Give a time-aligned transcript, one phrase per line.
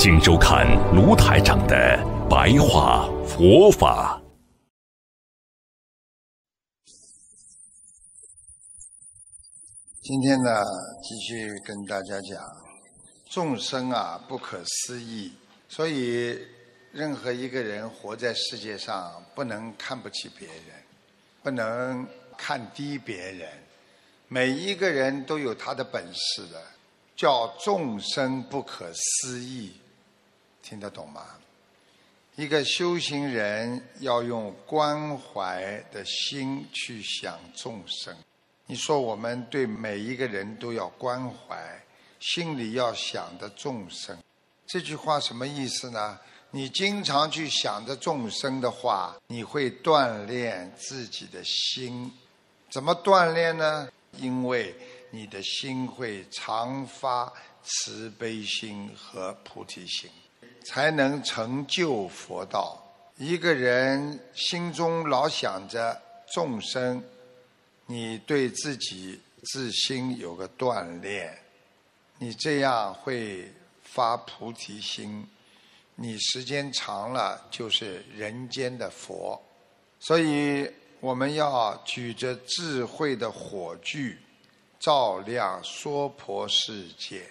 [0.00, 1.98] 请收看卢台长的
[2.30, 4.22] 白话佛法。
[10.00, 10.62] 今天呢，
[11.02, 12.40] 继续跟大家讲，
[13.28, 15.32] 众生啊不可思议，
[15.68, 16.46] 所以
[16.92, 20.76] 任何一个人活在世界上，不能看不起别人，
[21.42, 22.06] 不能
[22.36, 23.48] 看低别人，
[24.28, 26.62] 每一个人都有他的本事的，
[27.16, 29.72] 叫众生不可思议。
[30.68, 31.24] 听得懂吗？
[32.36, 38.14] 一个修行人要用关怀的心去想众生。
[38.66, 41.82] 你说我们对每一个人都要关怀，
[42.20, 44.14] 心里要想着众生。
[44.66, 46.20] 这句话什么意思呢？
[46.50, 52.12] 你经常去想着众生的话，你会锻炼自己的心。
[52.70, 53.88] 怎么锻炼呢？
[54.18, 54.74] 因为
[55.10, 60.10] 你的心会常发慈悲心和菩提心。
[60.68, 62.78] 才能成就佛道。
[63.16, 65.98] 一个人心中老想着
[66.32, 67.02] 众生，
[67.86, 71.36] 你对自己自心有个锻炼，
[72.18, 73.50] 你这样会
[73.82, 75.26] 发菩提心，
[75.94, 79.42] 你时间长了就是人间的佛。
[79.98, 84.18] 所以我们要举着智慧的火炬，
[84.78, 87.26] 照亮娑婆世界。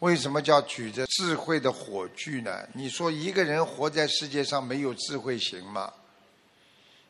[0.00, 2.68] 为什么叫举着智慧的火炬呢？
[2.74, 5.92] 你说一个人活在世界上没有智慧行吗？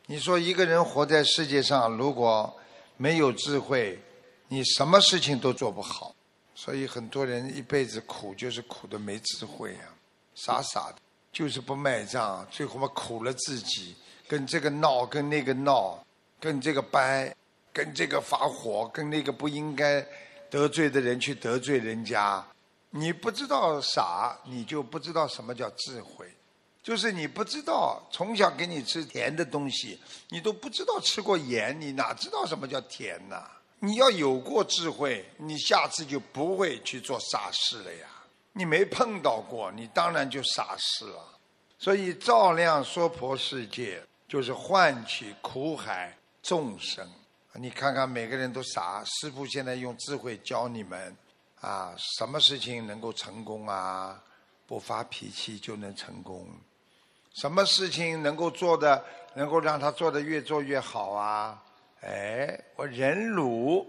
[0.05, 2.55] 你说一个人活在世界上如果
[2.95, 3.99] 没有智慧，
[4.47, 6.15] 你什么事情都做不好。
[6.55, 9.93] 所以很多人一辈子苦就是苦的没智慧啊，
[10.33, 10.95] 傻傻的，
[11.31, 13.95] 就是不卖账，最后嘛苦了自己，
[14.27, 16.03] 跟这个闹，跟那个闹，
[16.39, 17.35] 跟这个掰，
[17.73, 20.03] 跟这个发火，跟那个不应该
[20.49, 22.43] 得罪的人去得罪人家。
[22.97, 26.27] 你不知道傻，你就不知道什么叫智慧。
[26.81, 29.99] 就是你不知道，从小给你吃甜的东西，
[30.29, 33.43] 你都不知道吃过盐，你哪知道什么叫甜呢？
[33.79, 38.07] 你要有过智慧，你下次就不会去做傻事了呀。
[38.53, 41.37] 你没碰到过，你当然就傻事了。
[41.77, 47.07] 所以照亮娑婆世界，就是唤起苦海众生。
[47.53, 49.03] 你看看，每个人都傻。
[49.05, 51.15] 师傅现在用智慧教你们。
[51.61, 54.23] 啊，什么事情能够成功啊？
[54.67, 56.45] 不发脾气就能成功。
[57.33, 59.03] 什么事情能够做的，
[59.33, 61.63] 能够让他做的越做越好啊？
[62.01, 63.87] 哎，我忍辱，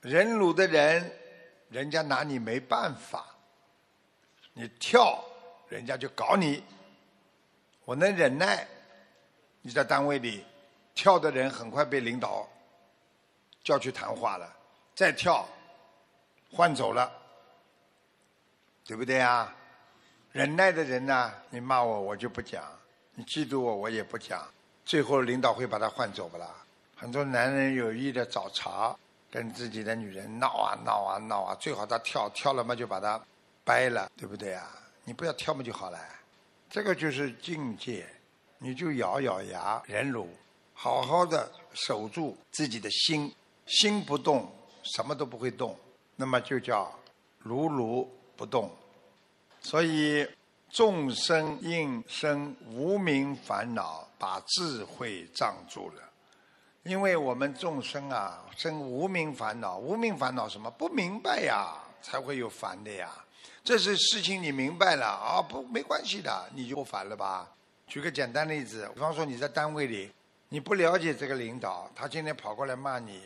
[0.00, 1.12] 忍辱的人，
[1.68, 3.26] 人家拿你没办法。
[4.52, 5.22] 你跳，
[5.68, 6.62] 人家就搞你。
[7.84, 8.66] 我能忍耐，
[9.60, 10.44] 你在单位里
[10.94, 12.48] 跳的人，很快被领导
[13.62, 14.56] 叫去谈话了。
[14.94, 15.46] 再跳。
[16.54, 17.10] 换走了，
[18.84, 19.52] 对不对啊？
[20.30, 21.32] 忍耐的人呢？
[21.50, 22.62] 你骂我，我就不讲；
[23.14, 24.40] 你嫉妒我，我也不讲。
[24.84, 26.48] 最后领导会把他换走不啦？
[26.94, 28.96] 很多男人有意的找茬，
[29.32, 33.20] 跟自己的女人闹啊闹啊闹啊，最好他跳跳了嘛，就把他
[33.64, 34.70] 掰了，对不对啊？
[35.02, 35.98] 你不要跳嘛就好了。
[36.70, 38.06] 这个就是境界，
[38.58, 40.28] 你就咬咬牙忍辱，
[40.72, 43.34] 好好的守住自己的心，
[43.66, 44.48] 心不动，
[44.84, 45.76] 什么都不会动。
[46.16, 46.92] 那么就叫
[47.38, 48.70] 如如不动，
[49.60, 50.26] 所以
[50.70, 56.02] 众生应生无名烦恼，把智慧障住了。
[56.82, 60.70] 因为我们众生啊，生无名烦恼，无名烦恼什么？
[60.70, 63.10] 不明白呀，才会有烦的呀。
[63.62, 67.48] 这是事情你明白了啊，不没关系的，你就不烦了吧？
[67.86, 70.12] 举个简单例子，比方说你在单位里，
[70.48, 73.20] 你不了解这个领导，他今天跑过来骂你。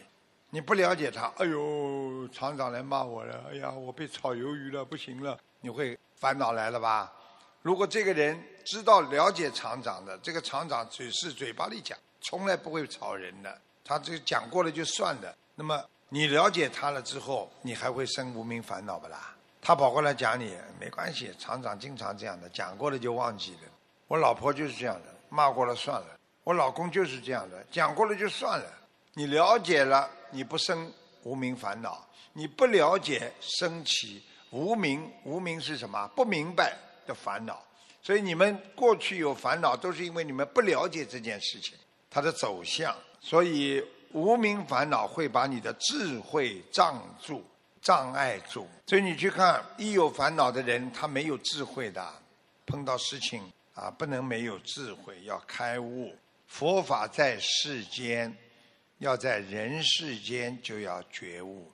[0.51, 7.13] 你不了解他，哎呦，厂长来骂我了，哎呀，我被炒鱿鱼了，不行了，你会烦恼来了吧？
[7.61, 15.37] 如果这个人知道了解厂长的，这个厂长只是嘴巴里讲，从来不会炒人的，他这讲过了就算了。
[15.55, 19.35] 那么你了解他了之后，你还会生无名烦恼不啦？
[19.61, 23.61] 他跑过来讲你，没关系，厂长经常这样的，讲过了就忘记了。
[24.07, 26.19] 我老婆就是这样的，骂过了算了。
[26.45, 28.67] 我老公就是这样的，讲过了就算了。
[29.13, 30.09] 你了解了。
[30.31, 30.93] 你不生
[31.23, 36.07] 无名烦恼，你不了解升起无名，无名是什么？
[36.17, 36.77] 不明白，
[37.07, 37.63] 的烦恼。
[38.03, 41.77] 所以你们过去有烦恼，都是因为你们不了解这件事情
[42.09, 42.97] 它的走向。
[43.21, 47.45] 所以无名烦恼会把你的智慧障住、
[47.83, 48.67] 障碍住。
[48.87, 52.07] 所以你去看，一有烦恼的人，他没有智慧的。
[52.65, 53.43] 碰到事情
[53.75, 56.15] 啊，不能没有智慧，要开悟。
[56.47, 58.35] 佛法在世间，
[58.99, 61.73] 要在人世间就要觉悟。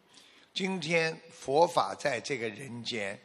[0.52, 3.18] 今天佛法在这个人间，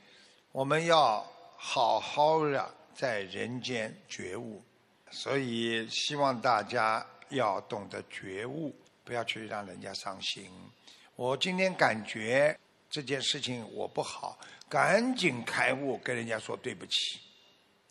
[0.51, 1.25] 我们要
[1.55, 4.63] 好好的在人间觉悟。
[5.11, 8.73] 所以希望大家要懂得觉悟，
[9.03, 10.49] 不要去让人家伤心。
[11.15, 12.57] 我今天感觉
[12.89, 17.19] 这件事情我不好，赶紧开悟，跟人家说对不起，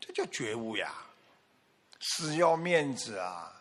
[0.01, 0.95] 这叫觉悟呀。
[2.01, 3.58] 死要面子啊！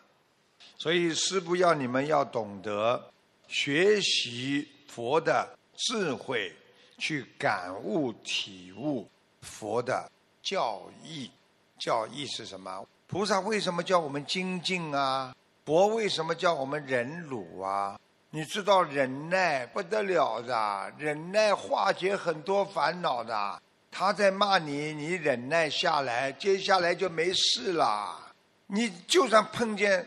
[0.78, 3.10] 所以师父要你们要懂得
[3.48, 6.54] 学习佛的智慧，
[6.96, 9.08] 去感悟体悟
[9.42, 10.08] 佛的
[10.40, 11.30] 教义。
[11.78, 12.86] 教义是什么？
[13.06, 15.34] 菩萨为什么叫我们精进啊？
[15.64, 17.98] 佛为什么叫我们忍辱啊？
[18.30, 23.62] 你知道忍耐不得了的，忍耐化解很多烦恼的。
[23.90, 28.32] 他在骂你，你忍耐下来，接下来就没事了。
[28.66, 30.06] 你就算碰见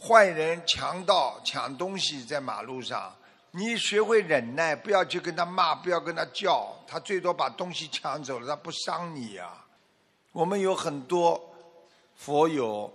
[0.00, 3.14] 坏人、强盗抢东西在马路上，
[3.52, 9.64] 你学会忍耐，不要去跟他骂，不要跟他叫，他最多把东西抢走了，他不伤你呀。
[10.32, 11.40] 我们有很多
[12.16, 12.92] 佛友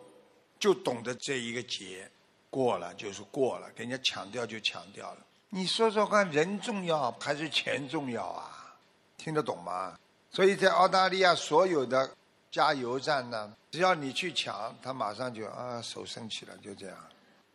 [0.59, 2.11] 就懂得这一个劫，
[2.49, 5.17] 过了就是过了，给人家抢掉就抢掉了。
[5.49, 8.75] 你说说看，人重要还是钱重要啊？
[9.17, 9.97] 听得懂吗？
[10.31, 12.11] 所以在澳大利亚所有的。
[12.51, 13.55] 加油站呢？
[13.71, 16.97] 只要你去抢，他马上就啊手升起了，就这样。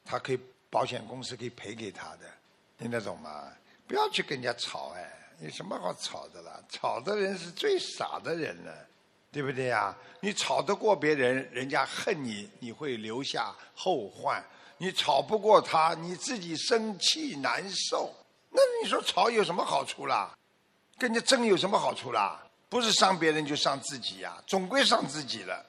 [0.04, 0.38] 他可以
[0.70, 2.30] 保险公司可以赔给他的，
[2.78, 3.48] 听得懂吗？
[3.86, 6.60] 不要去跟人家吵哎，有什么好吵的啦？
[6.68, 8.72] 吵的人是最傻的人了，
[9.32, 9.94] 对不对呀？
[10.20, 14.40] 你吵得过别人，人家恨你，你会留下后患；
[14.78, 18.14] 你吵不过他，你自己生气难受。
[18.50, 20.32] 那你说吵有什么好处啦？
[20.96, 22.40] 跟人家争有什么好处啦？
[22.74, 25.64] 不是伤别人就伤自己呀，总归伤自己了，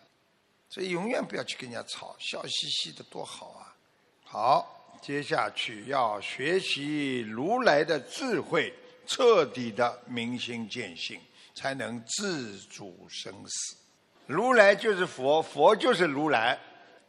[0.68, 3.75] 所以永远不要去跟人家吵，笑嘻嘻的多好啊！
[4.24, 8.74] 好，接下去要学习如来的智慧，
[9.06, 11.22] 彻底的明心见性，
[11.54, 13.78] 才能自主生死。
[14.25, 16.57] 如来就是佛，佛就是如来。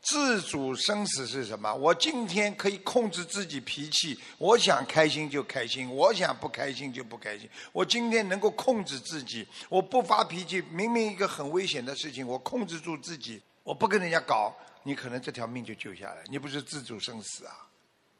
[0.06, 1.74] 自主生死是什么？
[1.74, 7.50] 我今天可以控制自己脾气，我想开心就开心，我想不开心就不开心。
[7.72, 10.62] 我今天能够控制自己，我不发脾气。
[10.70, 14.54] 明明一个很危险的事情，我控制住自己，我不跟人家搞，
[14.84, 16.22] 你可能这条命就救下来。
[16.26, 17.66] 你不是自主生死啊？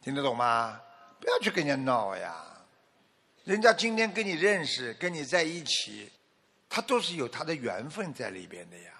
[0.03, 0.81] 听得懂吗？
[1.21, 2.35] 不要去跟人家闹呀！
[3.44, 6.11] 人家今天跟你认识，跟你在一起，
[6.69, 8.91] 他都是有他的缘分在里边的呀。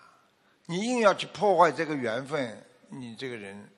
[0.67, 2.62] 你硬要去破坏这个缘分。
[2.88, 3.69] 你这个人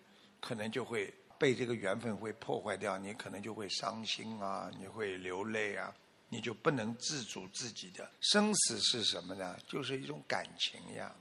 [0.41, 5.95] 可能就会被这个缘分会破坏掉，你可能就会伤心啊，你会流泪啊，
[6.29, 9.57] 你就不能自主自己的生死是什么呢？
[9.69, 11.15] 就是一种感情呀，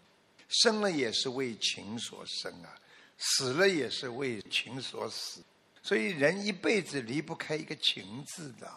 [0.50, 2.76] 生了也是为情所生啊，
[3.18, 5.42] 死了也是为情所死，
[5.84, 8.72] 所以人一辈子离不开一个情字的，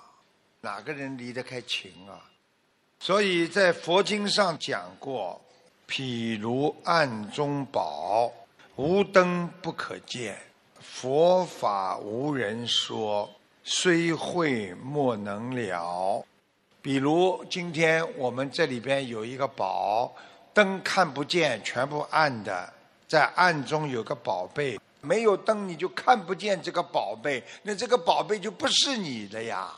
[0.60, 2.30] 哪个人离得开情啊？
[2.98, 5.42] 所以在佛经上讲过，
[5.88, 8.30] 譬如暗中宝。
[8.82, 10.38] 无灯不可见，
[10.80, 13.30] 佛法无人说，
[13.62, 16.24] 虽会莫能了。
[16.80, 20.10] 比如今天我们这里边有一个宝，
[20.54, 22.72] 灯看不见，全部暗的，
[23.06, 29.70] 在暗中有个宝贝，没有灯你就看不见这个宝贝，那这个宝贝就不是你的呀。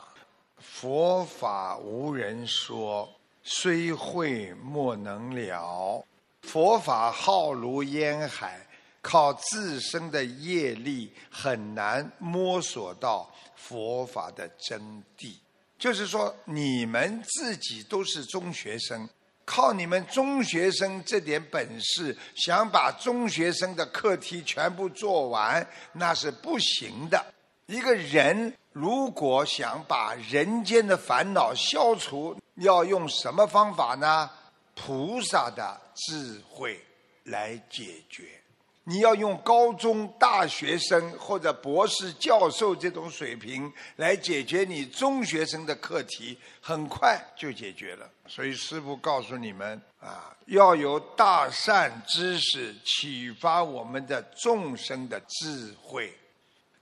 [0.58, 3.10] 佛法无人说，
[3.42, 6.04] 虽会莫能了。
[6.42, 8.64] 佛法浩如烟海。
[9.02, 14.80] 靠自身的业力很难摸索到佛法的真
[15.18, 15.34] 谛，
[15.76, 19.08] 就是说你们自己都是中学生，
[19.44, 27.26] 靠你们中学生这点本事，想把中学生的课题全部做完，那是不行的。
[27.66, 34.30] 一个人如果想把人间的烦恼消除，要用什么方法呢？
[34.74, 36.80] 菩萨的智慧
[37.24, 38.41] 来解决。
[38.84, 48.10] 你要用高中大学生或者博士教授这种水平来解决你中学生的课题，很快就解决了。
[48.26, 56.12] 所以师父告诉你们啊，要有大善知识启发我们的众生的智慧。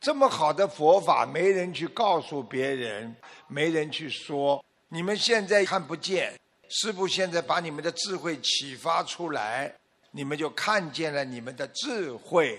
[0.00, 3.14] 这么好的佛法，没人去告诉别人，
[3.46, 4.64] 没人去说。
[4.88, 6.32] 你们现在看不见，
[6.70, 9.70] 师父现在把你们的智慧启发出来，
[10.10, 12.58] 你们就看见了你们的智慧。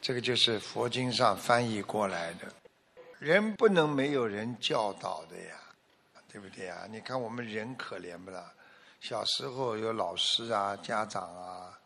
[0.00, 2.52] 这个就是佛经上翻译过来的。
[3.18, 5.56] 人不能没有人教导的呀，
[6.30, 6.86] 对不对呀？
[6.90, 8.52] 你看我们人可怜不啦？
[9.00, 11.78] 小时候有老师啊、家长啊，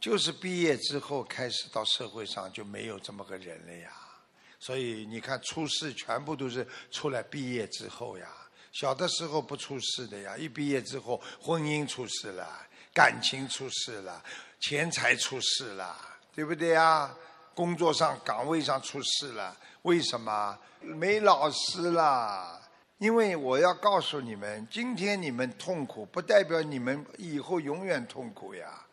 [0.00, 3.90] 就是毕业之后开始到社会上就没有这么个人了呀。
[4.58, 8.26] 所以你看出事全部都是出来毕业之后呀。
[8.72, 14.22] 小的时候不出事的呀，一毕业之后婚姻出事了，感情出事了，
[14.60, 15.96] 钱财出事了，
[16.34, 17.14] 对不对呀？
[17.54, 20.58] 工作上岗位上出事了，为什么？
[20.80, 22.60] 没老师啦，
[22.98, 28.84] 因为我要告诉你们，今天你们痛苦，不代表你们以后永远痛苦呀。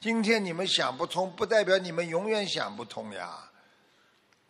[0.00, 3.50] 今天你们想不通，不代表你们永远想不通呀。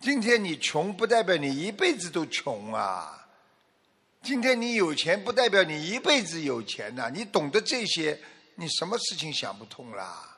[0.00, 3.26] 今天你穷，不代表你一辈子都穷啊。
[4.22, 7.10] 今天你有钱，不代表你一辈子有钱呐。
[7.12, 8.18] 你懂得这些，
[8.54, 10.37] 你什么事情想不通啦？